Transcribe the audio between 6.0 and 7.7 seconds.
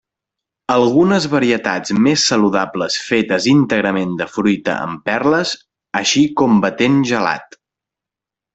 així com batent gelat.